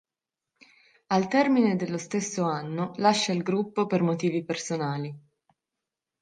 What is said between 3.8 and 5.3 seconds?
per motivi personali.